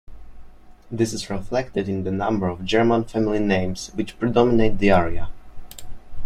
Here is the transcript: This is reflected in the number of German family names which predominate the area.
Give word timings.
This 0.89 1.13
is 1.13 1.29
reflected 1.29 1.87
in 1.87 2.05
the 2.05 2.11
number 2.11 2.47
of 2.49 2.65
German 2.65 3.03
family 3.03 3.37
names 3.37 3.91
which 3.93 4.17
predominate 4.17 4.79
the 4.79 4.89
area. 4.89 5.29